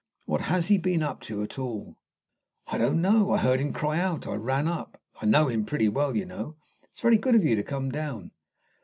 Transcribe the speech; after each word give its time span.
What 0.25 0.41
has 0.41 0.69
he 0.69 0.79
been 0.79 1.03
up 1.03 1.19
to 1.29 1.43
at 1.43 1.59
all?" 1.59 1.99
"I 2.65 2.79
don't 2.79 3.03
know. 3.03 3.33
I 3.33 3.37
heard 3.37 3.59
him 3.59 3.71
cry 3.71 3.99
out. 3.99 4.25
I 4.25 4.33
ran 4.33 4.67
up. 4.67 4.99
I 5.21 5.27
know 5.27 5.47
him 5.47 5.63
pretty 5.63 5.89
well, 5.89 6.15
you 6.17 6.25
know. 6.25 6.55
It 6.81 6.89
is 6.91 7.01
very 7.01 7.17
good 7.17 7.35
of 7.35 7.43
you 7.45 7.55
to 7.55 7.61
come 7.61 7.91
down." 7.91 8.31